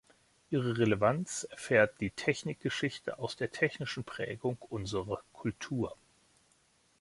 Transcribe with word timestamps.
Ihre 0.49 0.79
Relevanz 0.79 1.45
erfährt 1.51 2.01
die 2.01 2.09
Technikgeschichte 2.09 3.19
aus 3.19 3.35
der 3.35 3.51
technischen 3.51 4.03
Prägung 4.03 4.57
unserer 4.71 5.21
Kultur. 5.31 5.95